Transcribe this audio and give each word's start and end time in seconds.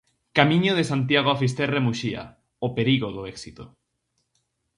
Camiño 0.37 0.73
de 0.75 0.87
Santiago 0.91 1.29
a 1.31 1.39
Fisterra 1.43 1.77
e 1.79 1.83
Muxía: 1.87 2.23
o 2.67 2.69
perigo 2.77 3.07
do 3.15 3.23
éxito. 3.33 3.63